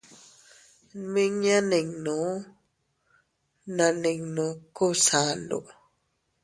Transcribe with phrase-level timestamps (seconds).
[1.13, 2.19] Miña ninnu
[3.75, 5.59] na nino Kubsandu.